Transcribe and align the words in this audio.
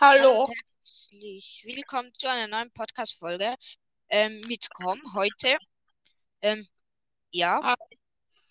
Hallo. 0.00 0.48
herzlich 0.48 1.62
willkommen 1.66 2.14
zu 2.14 2.28
einer 2.30 2.46
neuen 2.46 2.70
Podcast-Folge 2.72 3.54
ähm, 4.08 4.40
mit 4.46 4.68
Com 4.72 4.98
heute. 5.14 5.58
Ähm, 6.42 6.66
ja, 7.32 7.60
Ah. 7.62 7.76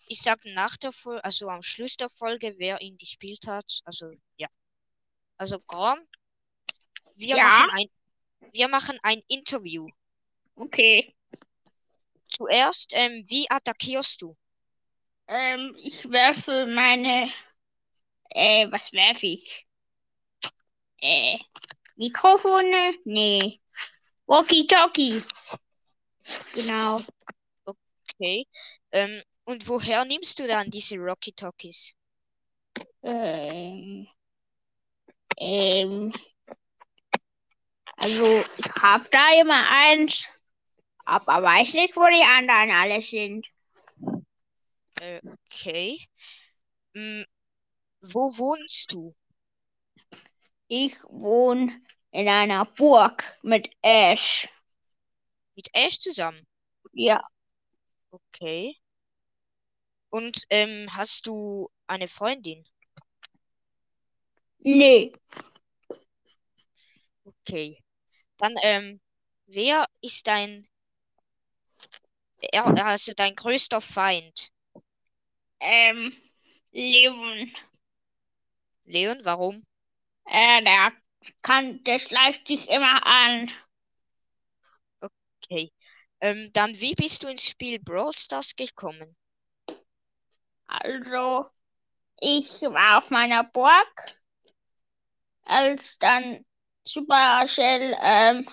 ich 0.07 0.21
sag 0.21 0.39
nach 0.45 0.77
der 0.77 0.91
Folge, 0.91 1.23
also 1.23 1.49
am 1.49 1.63
Schluss 1.63 1.97
der 1.97 2.09
Folge, 2.09 2.53
wer 2.59 2.79
ihn 2.81 2.97
gespielt 2.97 3.47
hat. 3.47 3.81
Also, 3.85 4.11
ja. 4.37 4.47
Also, 5.37 5.59
Com, 5.61 5.97
wir 7.15 7.35
Ja. 7.37 7.43
machen 7.47 7.69
ein, 7.73 8.51
wir 8.53 8.67
machen 8.67 8.99
ein 9.01 9.21
Interview. 9.27 9.87
Okay. 10.55 11.15
Zuerst, 12.29 12.91
ähm, 12.93 13.25
wie 13.27 13.49
attackierst 13.49 14.21
du? 14.21 14.37
Ähm, 15.27 15.75
ich 15.81 16.09
werfe 16.09 16.67
meine. 16.67 17.31
Äh, 18.29 18.71
was 18.71 18.93
werfe 18.93 19.25
ich? 19.25 19.65
Äh, 21.01 21.37
Mikrofone? 21.95 22.95
Nee. 23.05 23.59
Walkie-talkie. 24.25 25.23
Genau. 26.53 27.01
Okay. 27.65 28.45
Ähm, 28.91 29.21
und 29.45 29.67
woher 29.67 30.05
nimmst 30.05 30.39
du 30.39 30.47
dann 30.47 30.69
diese 30.69 30.97
Rocky 30.97 31.31
Talkies? 31.31 31.95
Ähm, 33.01 34.07
ähm, 35.37 36.13
also, 37.97 38.43
ich 38.57 38.71
hab 38.81 39.09
da 39.11 39.39
immer 39.41 39.67
eins, 39.69 40.27
aber 41.05 41.41
weiß 41.43 41.73
nicht, 41.73 41.95
wo 41.95 42.05
die 42.07 42.23
anderen 42.23 42.71
alle 42.71 43.01
sind. 43.01 43.47
Äh, 45.01 45.21
okay. 45.45 45.99
Mm, 46.93 47.23
wo 48.01 48.29
wohnst 48.37 48.91
du? 48.93 49.15
Ich 50.69 50.95
wohne 51.03 51.81
in 52.11 52.29
einer 52.29 52.63
Burg 52.63 53.37
mit 53.43 53.69
Ash. 53.81 54.47
Mit 55.55 55.69
Ash 55.75 55.99
zusammen? 55.99 56.47
Ja, 56.93 57.21
Okay. 58.13 58.75
Und 60.11 60.43
ähm, 60.51 60.85
hast 60.95 61.25
du 61.25 61.67
eine 61.87 62.07
Freundin? 62.07 62.63
nee. 64.63 65.11
Okay. 67.25 67.81
Dann, 68.37 68.55
ähm, 68.63 69.01
wer 69.47 69.85
ist 70.01 70.27
dein, 70.27 70.67
also 72.53 73.13
dein 73.15 73.33
größter 73.35 73.79
Feind? 73.81 74.51
Ähm, 75.61 76.11
Leon. 76.73 77.51
Leon, 78.85 79.23
warum? 79.23 79.63
Äh, 80.29 80.63
der 80.63 80.93
kann, 81.41 81.83
der 81.83 81.99
schleicht 81.99 82.47
sich 82.47 82.69
immer 82.69 83.05
an. 83.05 83.51
Okay. 85.01 85.71
Ähm, 86.21 86.51
dann, 86.53 86.79
wie 86.79 86.93
bist 86.95 87.23
du 87.23 87.27
ins 87.27 87.47
Spiel 87.49 87.79
Brawl 87.79 88.13
Stars 88.13 88.55
gekommen? 88.55 89.15
Also, 90.67 91.49
ich 92.19 92.61
war 92.61 92.99
auf 92.99 93.09
meiner 93.11 93.43
Burg, 93.45 94.19
als 95.43 95.97
dann 95.99 96.45
Supercell 96.85 97.95
ähm, 98.01 98.47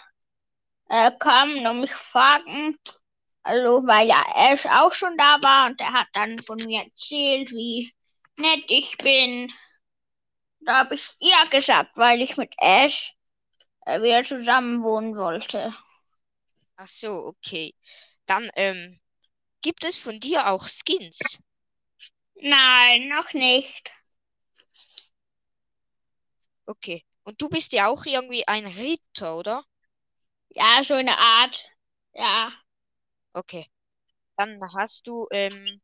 äh, 0.88 1.10
kam 1.18 1.58
und 1.66 1.80
mich 1.80 1.92
fragen, 1.92 2.78
also 3.42 3.86
weil 3.86 4.08
ja 4.08 4.24
Ash 4.34 4.66
auch 4.66 4.92
schon 4.94 5.16
da 5.16 5.38
war 5.42 5.66
und 5.70 5.80
er 5.80 5.92
hat 5.92 6.08
dann 6.12 6.38
von 6.38 6.58
mir 6.58 6.84
erzählt, 6.84 7.50
wie 7.52 7.94
nett 8.36 8.64
ich 8.68 8.96
bin. 8.98 9.52
Da 10.66 10.80
habe 10.80 10.96
ich 10.96 11.16
ja 11.20 11.44
gesagt, 11.44 11.96
weil 11.96 12.20
ich 12.20 12.36
mit 12.36 12.52
Ash 12.58 13.14
äh, 13.86 14.02
wieder 14.02 14.24
zusammen 14.24 14.82
wohnen 14.82 15.16
wollte. 15.16 15.74
Ach 16.76 16.88
so, 16.88 17.08
okay. 17.26 17.74
Dann, 18.26 18.50
ähm, 18.56 18.98
gibt 19.62 19.84
es 19.84 19.98
von 19.98 20.20
dir 20.20 20.50
auch 20.50 20.68
Skins? 20.68 21.40
Nein, 22.40 23.08
noch 23.08 23.32
nicht. 23.34 23.92
Okay. 26.66 27.04
Und 27.24 27.40
du 27.42 27.48
bist 27.48 27.72
ja 27.72 27.88
auch 27.88 28.04
irgendwie 28.06 28.46
ein 28.46 28.66
Ritter, 28.66 29.36
oder? 29.36 29.64
Ja, 30.50 30.82
so 30.82 30.94
eine 30.94 31.16
Art. 31.18 31.70
Ja. 32.14 32.52
Okay. 33.34 33.66
Dann 34.36 34.60
hast 34.74 35.06
du, 35.06 35.26
ähm, 35.32 35.80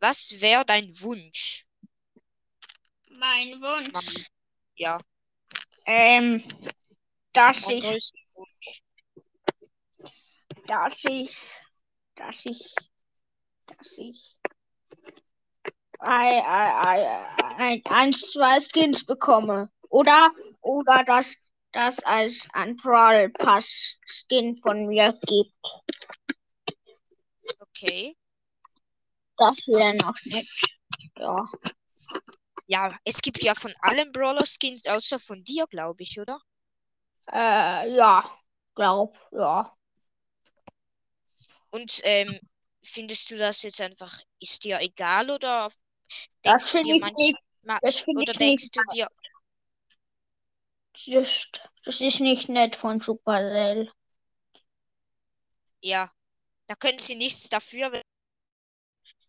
was 0.00 0.40
wäre 0.40 0.64
dein 0.64 0.88
Wunsch? 1.00 1.66
Mein 3.18 3.60
Wunsch. 3.60 4.26
Ja, 4.76 4.98
Ähm, 5.86 6.42
dass 7.32 7.62
dein 7.62 7.76
ich, 7.78 8.12
Wunsch. 8.34 8.82
dass 10.66 10.98
ich, 11.04 11.36
dass 12.16 12.44
ich, 12.46 12.74
dass 13.66 13.98
ich 13.98 14.36
ein, 15.98 16.42
ein, 16.44 17.26
ein, 17.58 17.82
eins, 17.86 18.32
zwei 18.32 18.58
Skins 18.60 19.04
bekomme. 19.04 19.70
Oder, 19.88 20.32
oder 20.60 21.04
dass 21.04 21.36
das 21.72 21.98
als 22.04 22.48
ein 22.52 22.76
Brawl 22.76 23.30
Pass 23.30 23.98
Skin 24.06 24.56
von 24.56 24.86
mir 24.86 25.18
gibt. 25.26 25.54
Okay. 27.58 28.16
Das 29.36 29.66
wäre 29.68 29.94
noch 29.96 30.14
nett. 30.24 30.46
Ja. 31.16 31.46
Ja, 32.72 32.98
es 33.04 33.22
gibt 33.22 33.40
ja 33.44 33.54
von 33.54 33.72
allen 33.82 34.10
Brawler-Skins 34.10 34.88
außer 34.88 35.20
von 35.20 35.44
dir, 35.44 35.66
glaube 35.68 36.02
ich, 36.02 36.18
oder? 36.18 36.40
Äh, 37.32 37.88
ja, 37.96 38.24
glaub, 38.76 39.16
ja. 39.32 39.76
Und 41.70 42.00
ähm, 42.04 42.38
findest 42.84 43.30
du 43.30 43.36
das 43.38 43.62
jetzt 43.62 43.80
einfach, 43.80 44.16
ist 44.40 44.64
dir 44.64 44.80
egal 44.80 45.30
oder 45.30 45.70
Das 46.44 46.68
denkst 46.68 46.72
du 46.72 46.80
finde 46.80 46.94
dir 46.94 46.96
ich 46.96 47.02
manch, 47.02 47.16
nicht, 47.16 47.38
ma- 47.62 47.80
das 47.80 47.96
finde 48.00 48.22
oder 48.22 48.32
ich 48.32 48.38
denkst 48.38 48.70
du 48.72 48.84
dir, 48.84 49.08
das, 51.06 51.48
das 51.84 52.00
ist 52.00 52.20
nicht 52.20 52.48
nett 52.48 52.76
von 52.76 52.98
Supercell. 53.00 53.90
ja, 55.82 56.10
da 56.68 56.76
können 56.76 56.98
sie 57.00 57.16
nichts 57.16 57.48
dafür. 57.50 57.92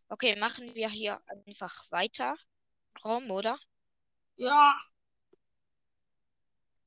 Okay, 0.10 0.36
machen 0.38 0.76
wir 0.76 0.88
hier 0.90 1.20
einfach 1.46 1.74
weiter. 1.92 2.38
Rom, 3.04 3.30
oder? 3.32 3.58
Ja. 4.38 4.76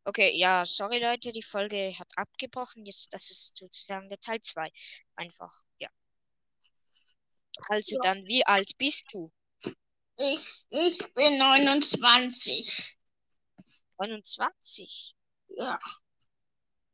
Okay, 0.04 0.36
ja, 0.36 0.64
sorry 0.66 1.00
Leute, 1.00 1.32
die 1.32 1.42
Folge 1.42 1.94
hat 1.98 2.08
abgebrochen. 2.16 2.86
Jetzt, 2.86 3.12
das 3.12 3.30
ist 3.30 3.56
sozusagen 3.56 4.08
der 4.08 4.20
Teil 4.20 4.40
2. 4.40 4.70
Einfach, 5.16 5.52
ja. 5.78 5.88
Also 7.68 7.96
Ja. 7.96 8.00
dann, 8.02 8.26
wie 8.26 8.46
alt 8.46 8.70
bist 8.78 9.08
du? 9.12 9.32
Ich, 10.16 10.64
ich 10.70 10.98
bin 11.14 11.38
29. 11.38 12.96
29. 13.98 15.14
Ja. 15.48 15.78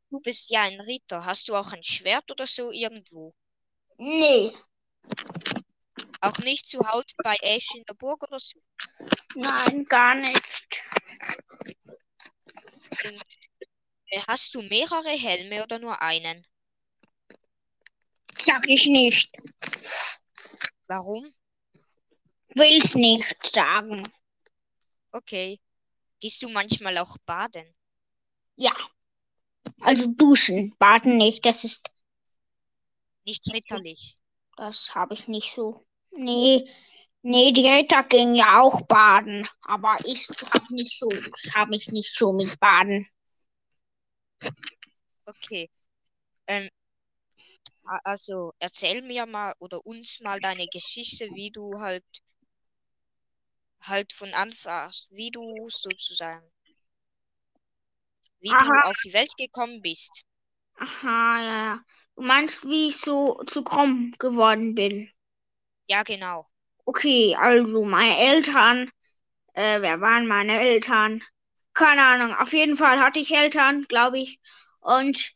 Du 0.09 0.19
bist 0.21 0.49
ja 0.51 0.61
ein 0.61 0.79
Ritter. 0.81 1.25
Hast 1.25 1.47
du 1.49 1.55
auch 1.55 1.71
ein 1.73 1.83
Schwert 1.83 2.29
oder 2.31 2.47
so 2.47 2.71
irgendwo? 2.71 3.35
Nee. 3.97 4.53
Auch 6.23 6.37
nicht 6.37 6.67
zu 6.69 6.79
Hause 6.87 7.13
bei 7.21 7.35
Ash 7.41 7.75
in 7.75 7.83
der 7.83 7.95
Burg 7.95 8.23
oder 8.23 8.39
so? 8.39 8.57
Nein, 9.35 9.83
gar 9.85 10.15
nicht. 10.15 10.41
Und, 13.05 13.23
äh, 14.07 14.21
hast 14.25 14.55
du 14.55 14.61
mehrere 14.61 15.09
Helme 15.09 15.63
oder 15.63 15.79
nur 15.79 16.01
einen? 16.01 16.47
Sag 18.45 18.69
ich 18.69 18.85
nicht. 18.85 19.31
Warum? 20.87 21.33
Will's 22.55 22.95
nicht 22.95 23.53
sagen. 23.53 24.07
Okay. 25.11 25.59
Gehst 26.21 26.41
du 26.41 26.47
manchmal 26.47 26.97
auch 26.99 27.17
baden? 27.25 27.75
Ja. 28.55 28.73
Also 29.81 30.07
duschen, 30.07 30.73
baden 30.77 31.17
nicht. 31.17 31.45
Das 31.45 31.65
ist, 31.65 31.91
Nicht 33.25 33.45
ritterlich. 33.51 34.17
das 34.55 34.95
habe 34.95 35.15
ich 35.15 35.27
nicht 35.27 35.53
so. 35.53 35.85
Nee. 36.17 36.69
Nee, 37.21 37.53
die 37.53 37.67
Ritter 37.69 38.03
gehen 38.03 38.35
ja 38.35 38.61
auch 38.61 38.81
baden. 38.81 39.47
Aber 39.61 39.97
ich 40.05 40.27
habe 40.53 40.73
nicht 40.73 40.97
so, 40.99 41.07
ich 41.09 41.55
habe 41.55 41.69
mich 41.69 41.89
nicht 41.91 42.13
so 42.13 42.33
mit 42.33 42.59
Baden. 42.59 43.07
Okay. 45.25 45.69
Ähm, 46.47 46.69
also 48.03 48.53
erzähl 48.59 49.01
mir 49.03 49.25
mal 49.25 49.53
oder 49.59 49.85
uns 49.85 50.19
mal 50.19 50.39
deine 50.39 50.67
Geschichte, 50.67 51.29
wie 51.33 51.51
du 51.51 51.79
halt 51.79 52.03
halt 53.81 54.13
von 54.13 54.33
Anfang, 54.33 54.91
wie 55.11 55.31
du 55.31 55.69
sozusagen, 55.69 56.49
wie 58.39 58.49
du 58.49 58.55
Aha. 58.55 58.89
auf 58.89 58.97
die 59.05 59.13
Welt 59.13 59.31
gekommen 59.37 59.81
bist. 59.81 60.23
Aha, 60.75 61.41
ja, 61.41 61.65
ja. 61.65 61.79
Du 62.15 62.23
meinst, 62.23 62.65
wie 62.65 62.89
ich 62.89 62.97
so 62.97 63.41
zu 63.47 63.63
krumm 63.63 64.13
geworden 64.19 64.75
bin? 64.75 65.09
Ja, 65.87 66.03
genau. 66.03 66.45
Okay, 66.85 67.35
also 67.35 67.83
meine 67.85 68.17
Eltern, 68.17 68.89
äh, 69.53 69.81
wer 69.81 70.01
waren 70.01 70.27
meine 70.27 70.59
Eltern? 70.59 71.23
keine 71.73 72.03
Ahnung. 72.03 72.35
Auf 72.35 72.53
jeden 72.53 72.77
Fall 72.77 72.99
hatte 72.99 73.19
ich 73.19 73.31
Eltern, 73.35 73.83
glaube 73.87 74.19
ich. 74.19 74.39
Und 74.81 75.33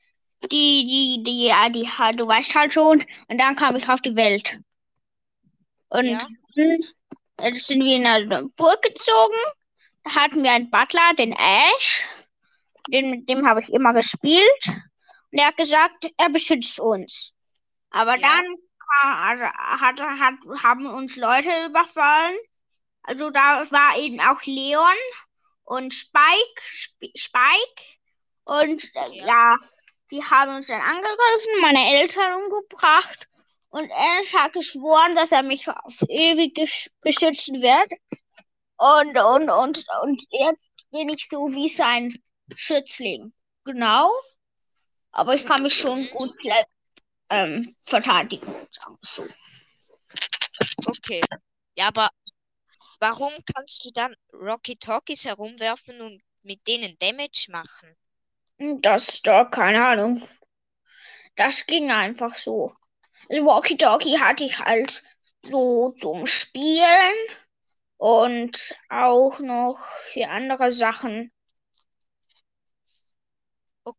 die, 0.52 0.86
die, 0.86 1.24
die, 1.24 1.46
ja, 1.48 1.70
die, 1.70 1.90
du 2.18 2.28
weißt 2.28 2.56
halt 2.56 2.74
schon. 2.74 3.04
Und 3.28 3.38
dann 3.40 3.56
kam 3.56 3.76
ich 3.76 3.90
auf 3.90 4.02
die 4.02 4.16
Welt. 4.16 4.60
Und 5.90 6.06
Ja. 6.06 6.28
dann 6.56 7.54
sind 7.54 7.84
wir 7.84 7.96
in 7.98 8.06
eine 8.06 8.48
Burg 8.56 8.82
gezogen. 8.82 9.36
Da 10.04 10.16
hatten 10.16 10.44
wir 10.44 10.52
einen 10.52 10.70
Butler, 10.70 11.14
den 11.18 11.34
Ash. 11.34 12.06
Den, 12.90 13.12
mit 13.12 13.30
dem 13.30 13.48
habe 13.48 13.62
ich 13.62 13.70
immer 13.70 13.94
gespielt. 13.94 14.44
Und 15.32 15.40
er 15.40 15.48
hat 15.48 15.58
gesagt, 15.58 16.10
er 16.18 16.30
beschützt 16.30 16.80
uns. 16.80 17.14
Aber 17.92 18.18
Ja. 18.18 18.22
dann 18.22 18.56
hat, 19.02 19.40
hat, 20.00 20.00
haben 20.64 20.86
uns 20.88 21.16
Leute 21.16 21.50
überfallen. 21.68 22.38
Also 23.04 23.30
da 23.30 23.70
war 23.72 23.98
eben 23.98 24.20
auch 24.20 24.42
Leon 24.44 24.96
und 25.64 25.94
Spike, 25.94 26.62
Sp 26.74 27.12
Spike. 27.16 27.84
Und 28.44 28.84
äh, 28.96 29.26
Ja. 29.26 29.58
die 30.12 30.24
haben 30.24 30.56
uns 30.56 30.68
dann 30.68 30.82
angegriffen, 30.82 31.62
meine 31.62 31.86
Eltern 32.00 32.44
umgebracht. 32.44 33.28
Und 33.70 33.90
Ash 33.92 34.34
hat 34.34 34.54
geschworen, 34.54 35.16
dass 35.16 35.32
er 35.32 35.44
mich 35.44 35.68
auf 35.70 36.02
ewig 36.10 36.90
beschützen 37.02 37.62
wird. 37.62 37.92
Und, 38.78 39.18
und, 39.18 39.50
und, 39.50 39.86
und 40.04 40.24
jetzt 40.32 40.62
bin 40.92 41.10
ich 41.10 41.28
so 41.30 41.52
wie 41.52 41.70
sein 41.70 42.16
Schützling. 42.56 43.34
Genau. 43.66 44.12
Aber 45.12 45.36
ich 45.36 45.46
kann 45.46 45.64
mich 45.64 45.76
schon 45.78 46.08
gut 46.12 46.30
fle- 46.42 46.66
ähm, 47.30 47.76
verteidigen, 47.86 48.48
sagen 48.72 48.98
wir 49.02 49.10
so. 49.10 49.28
Okay. 50.88 51.22
Ja, 51.78 51.88
aber 51.90 52.10
warum 53.00 53.34
kannst 53.56 53.86
du 53.86 53.92
dann 53.92 54.16
Rocky 54.34 54.78
Talkies 54.78 55.26
herumwerfen 55.26 56.02
und 56.02 56.22
mit 56.44 56.68
denen 56.68 56.98
Damage 57.00 57.48
machen? 57.52 57.96
Das 58.82 59.24
doch, 59.24 59.50
keine 59.50 59.84
Ahnung. 59.84 60.22
Das 61.38 61.66
ging 61.66 61.90
einfach 61.92 62.36
so. 62.36 62.74
Also 63.30 63.46
Walkie-Talkie 63.46 64.20
hatte 64.20 64.44
ich 64.46 64.60
halt 64.60 65.04
so 65.44 65.92
zum 66.00 66.28
Spielen 66.28 67.16
und 67.98 68.76
auch 68.90 69.40
noch 69.40 69.80
für 70.14 70.30
andere 70.30 70.72
Sachen. 70.72 71.32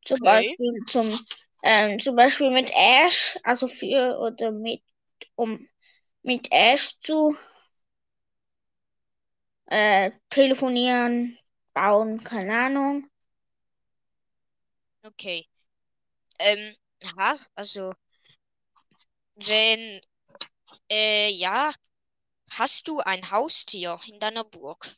Zum 0.05 0.19
Okay. 0.19 0.23
Beispiel 0.25 0.73
zum, 0.89 1.19
ähm, 1.63 1.99
zum 2.01 2.17
Beispiel 2.17 2.51
mit 2.51 2.71
Ash, 2.75 3.39
also 3.45 3.69
für 3.69 4.19
oder 4.19 4.51
mit, 4.53 4.83
um 5.37 5.69
mit 6.23 6.49
Ash 6.53 6.99
zu 7.03 7.37
äh, 9.67 10.11
telefonieren, 10.31 11.39
bauen, 11.75 12.23
keine 12.25 12.59
Ahnung. 12.67 13.09
Okay. 15.05 15.45
Ähm, 16.41 16.77
ha, 17.19 17.37
also, 17.57 17.95
wenn, 19.37 20.01
äh, 20.91 21.31
ja, 21.31 21.73
hast 22.51 22.89
du 22.89 23.01
ein 23.01 23.31
Haustier 23.31 23.99
in 24.09 24.21
deiner 24.21 24.45
Burg? 24.45 24.91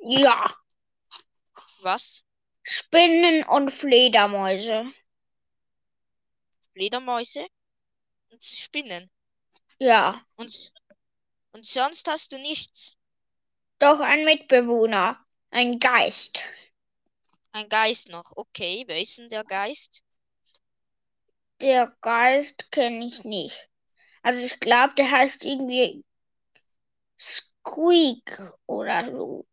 Ja, 0.00 0.56
Was? 1.82 2.22
Spinnen 2.64 3.44
und 3.44 3.70
Fledermäuse. 3.70 4.92
Fledermäuse 6.76 7.46
und 8.30 8.44
Spinnen. 8.44 9.10
Ja, 9.78 10.24
Und, 10.36 10.72
und 11.52 11.66
sonst 11.66 12.08
hast 12.08 12.32
du 12.32 12.38
nichts. 12.38 12.96
doch 13.78 14.00
ein 14.00 14.24
Mitbewohner, 14.26 15.18
ein 15.50 15.78
Geist. 15.78 16.42
Ein 17.50 17.68
Geist 17.68 18.08
noch. 18.10 18.36
Okay, 18.36 18.84
wer 18.86 19.00
ist 19.02 19.18
denn 19.18 19.28
der 19.28 19.42
Geist? 19.42 20.04
Der 21.60 21.94
Geist 22.00 22.72
kenne 22.72 23.04
ich 23.08 23.22
nicht. 23.24 23.68
Also 24.22 24.44
ich 24.44 24.60
glaube, 24.60 24.94
der 24.96 25.10
heißt 25.10 25.44
irgendwie 25.44 26.04
Squeak 27.18 28.40
oder 28.66 29.10
so. 29.12 29.46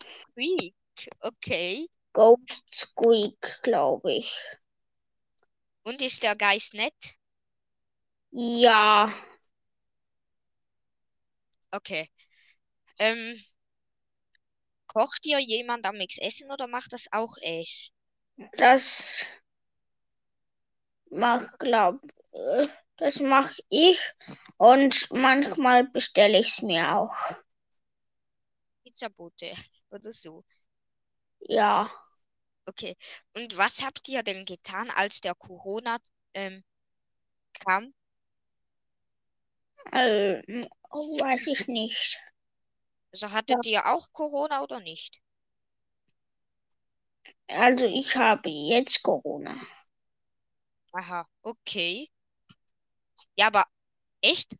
Squeak. 0.00 0.74
Okay. 1.22 1.88
Ghost 2.14 2.64
Squeak, 2.72 3.60
glaube 3.62 4.10
ich. 4.14 4.34
Und 5.84 6.02
ist 6.02 6.24
der 6.24 6.34
Geist 6.36 6.74
nett? 6.74 6.92
Ja, 8.62 9.08
Okay. 11.72 12.08
Ähm, 12.98 13.38
kocht 14.86 15.26
dir 15.26 15.38
jemand 15.40 15.84
am 15.84 15.98
Mix 15.98 16.16
Essen 16.16 16.50
oder 16.50 16.66
macht 16.66 16.94
das 16.94 17.06
auch 17.12 17.36
Ash? 17.42 17.90
das 18.58 19.26
mach, 21.10 21.56
glaub, 21.58 22.00
äh, 22.32 22.66
das 22.98 23.20
mache 23.20 23.54
ich 23.70 23.98
und 24.58 25.08
manchmal 25.12 25.84
bestelle 25.84 26.38
ich 26.40 26.48
es 26.48 26.62
mir 26.62 26.94
auch. 26.96 27.14
Pizzabote 28.82 29.52
oder 29.90 30.10
so. 30.12 30.42
Ja, 31.48 31.88
Okay. 32.66 32.96
Und 33.36 33.56
was 33.56 33.82
habt 33.84 34.08
ihr 34.08 34.22
denn 34.22 34.44
getan, 34.44 34.90
als 34.90 35.20
der 35.20 35.34
Corona 35.34 35.98
ähm, 36.34 36.62
kam? 37.60 37.94
ähm, 39.92 40.66
weiß 40.92 41.46
ich 41.48 41.68
nicht. 41.68 42.18
Also 43.12 43.32
hattet 43.32 43.64
ihr 43.64 43.86
auch 43.86 44.12
Corona 44.12 44.62
oder 44.62 44.80
nicht? 44.80 45.22
Also 47.48 47.86
ich 47.86 48.16
habe 48.16 48.50
jetzt 48.50 49.02
Corona. 49.02 49.56
Aha, 50.92 51.26
okay. 51.42 52.08
Ja, 53.36 53.46
aber 53.46 53.64
echt 54.22 54.56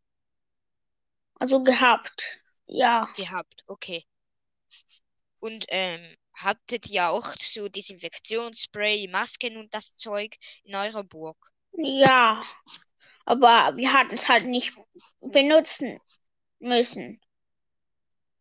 Also 1.39 1.63
gehabt. 1.63 2.41
Ja, 2.67 3.09
gehabt, 3.17 3.63
okay. 3.67 4.05
Und 5.39 5.67
ähm, 5.69 6.17
hattet 6.35 6.91
ihr 6.91 7.09
auch 7.11 7.25
so 7.25 7.69
Desinfektionsspray, 7.69 9.09
Masken 9.09 9.57
und 9.57 9.73
das 9.75 9.97
Zeug 9.97 10.37
in 10.65 10.75
eurer 10.75 11.05
Burg? 11.05 11.37
ja. 11.77 12.43
Aber 13.27 13.77
wir 13.77 13.93
hatten 13.93 14.15
es 14.15 14.29
halt 14.29 14.45
nicht 14.47 14.75
benutzen 15.21 15.99
müssen. 16.59 17.21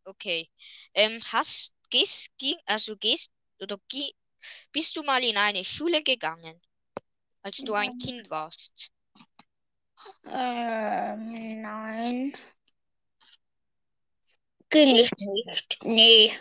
Okay. 0.06 0.50
Ähm, 0.94 1.22
hast, 1.32 1.74
gehst, 1.90 2.38
ging, 2.38 2.58
also 2.66 2.98
gehst, 2.98 3.32
oder 3.62 3.78
geh, 3.88 4.12
bist 4.72 4.96
du 4.98 5.04
mal 5.04 5.24
in 5.24 5.38
eine 5.38 5.64
Schule 5.64 6.04
gegangen, 6.04 6.62
als 7.42 7.58
du 7.58 7.74
ein 7.74 7.98
Kind 7.98 8.30
warst? 8.30 8.92
Ähm, 10.26 11.62
nein. 11.62 12.38
Ging 14.70 14.96
ich 14.96 15.12
nicht. 15.18 15.78
Nee. 15.84 16.34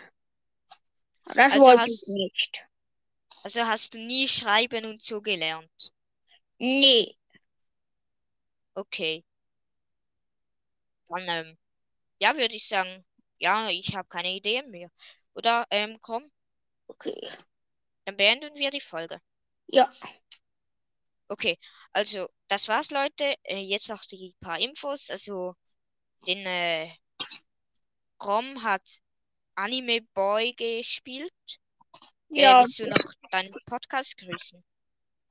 Das 1.35 1.53
Also 1.53 1.65
wollte 1.65 1.81
hast- 1.81 2.07
ich 2.09 2.15
nicht. 2.15 2.65
Also 3.43 3.61
hast 3.65 3.93
du 3.93 3.99
nie 3.99 4.27
schreiben 4.27 4.85
und 4.85 5.01
so 5.01 5.21
gelernt? 5.21 5.93
Nee. 6.59 7.15
Okay. 8.77 9.23
Dann, 11.07 11.27
ähm, 11.29 11.57
ja, 12.21 12.35
würde 12.37 12.55
ich 12.55 12.67
sagen, 12.67 13.05
ja, 13.39 13.69
ich 13.69 13.95
habe 13.95 14.07
keine 14.09 14.33
Ideen 14.35 14.71
mehr. 14.71 14.89
Oder, 15.35 15.65
ähm, 15.71 15.99
komm, 16.01 16.31
Okay. 16.87 17.15
dann 18.05 18.15
beenden 18.17 18.55
wir 18.57 18.71
die 18.71 18.79
Folge. 18.81 19.19
Ja. 19.67 19.91
Okay, 21.29 21.57
also, 21.93 22.27
das 22.47 22.67
war's, 22.69 22.91
Leute. 22.91 23.35
Äh, 23.43 23.59
jetzt 23.59 23.89
noch 23.89 24.03
die 24.05 24.35
paar 24.39 24.59
Infos. 24.59 25.09
Also, 25.09 25.55
den, 26.27 26.45
äh, 26.45 26.89
Grom 28.17 28.63
hat 28.63 28.81
Anime 29.55 30.01
Boy 30.13 30.53
gespielt. 30.53 31.31
Äh, 32.35 32.41
Ja. 32.41 32.59
willst 32.61 32.79
du 32.79 32.87
noch 32.87 33.13
deinen 33.31 33.53
Podcast 33.65 34.17
grüßen? 34.17 34.63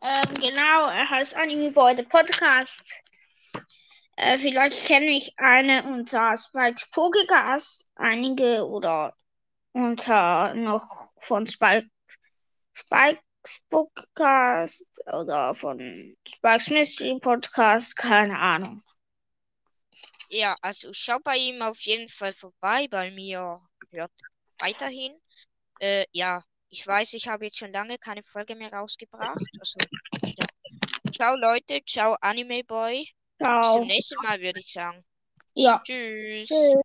Ähm, 0.03 0.35
genau, 0.35 0.89
er 0.89 1.09
heißt 1.09 1.35
Anime 1.37 1.71
Boy, 1.71 1.95
der 1.95 2.05
Podcast. 2.05 2.93
Äh, 4.17 4.37
vielleicht 4.39 4.85
kenne 4.85 5.07
ich 5.07 5.33
eine 5.39 5.85
unter 5.85 6.37
Spikes 6.37 6.89
Pokecast, 6.91 7.89
einige 7.95 8.67
oder 8.67 9.17
unter 9.73 10.55
noch 10.55 11.11
von 11.21 11.47
Spike, 11.47 11.89
Spikes 12.75 13.61
Podcast 13.71 14.87
oder 15.07 15.55
von 15.55 16.17
Spikes 16.29 16.69
Mystery 16.71 17.19
Podcast, 17.21 17.97
keine 17.97 18.39
Ahnung. 18.39 18.83
Ja, 20.29 20.55
also 20.63 20.91
schau 20.93 21.19
bei 21.25 21.37
ihm 21.37 21.63
auf 21.63 21.79
jeden 21.81 22.09
Fall 22.09 22.33
vorbei. 22.33 22.87
Bei 22.89 23.11
mir 23.11 23.61
hört 23.93 24.13
weiterhin. 24.59 25.19
Äh, 25.81 26.05
ja, 26.13 26.43
ich 26.69 26.87
weiß, 26.87 27.13
ich 27.15 27.29
habe 27.29 27.45
jetzt 27.45 27.59
schon 27.59 27.73
lange 27.73 27.99
keine 27.99 28.23
Folge 28.23 28.55
mehr 28.55 28.73
rausgebracht. 28.73 29.45
Also, 29.61 29.79
ja. 30.25 30.47
Ciao, 31.13 31.37
Leute. 31.37 31.81
Ciao, 31.85 32.17
Anime 32.21 32.65
Boy. 32.65 33.07
Bis 33.39 33.47
Ciao. 33.47 33.79
zum 33.79 33.87
nächsten 33.87 34.23
Mal, 34.23 34.41
würde 34.41 34.61
ich 34.61 34.73
sagen. 34.73 35.05
Ja. 35.55 35.83
Tschüss. 35.85 36.49
Tschüss. 36.49 36.83